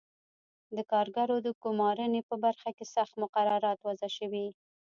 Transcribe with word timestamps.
د 0.75 0.77
کارګرو 0.91 1.37
د 1.45 1.47
ګومارنې 1.63 2.21
په 2.29 2.35
برخه 2.43 2.69
کې 2.77 2.85
سخت 2.95 3.13
مقررات 3.23 3.79
وضع 3.87 4.09
شوي. 4.17 4.47